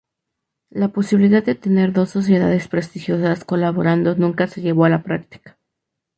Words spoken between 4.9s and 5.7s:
práctica.